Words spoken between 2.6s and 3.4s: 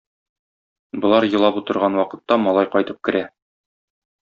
кайтып керә.